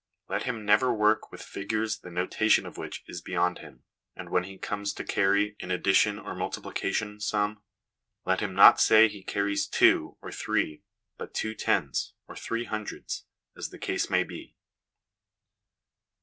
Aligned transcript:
Let 0.27 0.45
him 0.45 0.65
never 0.65 0.91
work 0.91 1.31
with 1.31 1.43
figures 1.43 1.99
the 1.99 2.09
notation 2.09 2.65
of 2.65 2.75
which 2.75 3.03
is 3.05 3.21
beyond 3.21 3.59
him, 3.59 3.83
and 4.15 4.31
when 4.31 4.45
he 4.45 4.57
comes 4.57 4.93
to' 4.93 5.03
carry' 5.05 5.55
in 5.59 5.69
an 5.69 5.75
addition 5.77 6.17
or 6.17 6.33
multi 6.33 6.59
plication 6.59 7.21
sum, 7.21 7.61
let 8.25 8.39
him 8.39 8.55
not 8.55 8.81
say 8.81 9.07
he 9.07 9.21
carries 9.21 9.67
'two/ 9.67 10.17
or' 10.19 10.31
three,' 10.43 10.81
but' 11.19 11.35
two 11.35 11.53
tens,' 11.53 12.15
or 12.27 12.35
* 12.35 12.35
three 12.35 12.63
hundreds,' 12.63 13.25
as 13.55 13.69
the 13.69 13.77
case 13.77 14.09
may 14.09 14.23
be. 14.23 14.55